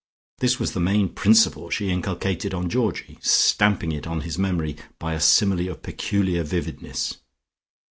This 0.39 0.57
was 0.57 0.71
the 0.73 0.79
main 0.79 1.09
principle 1.09 1.69
she 1.69 1.91
inculcated 1.91 2.55
on 2.55 2.71
Georgie, 2.71 3.19
stamping 3.21 3.91
it 3.91 4.07
on 4.07 4.21
his 4.21 4.35
memory 4.35 4.75
by 4.97 5.13
a 5.13 5.19
simile 5.19 5.69
of 5.69 5.83
peculiar 5.83 6.41
vividness. 6.41 7.17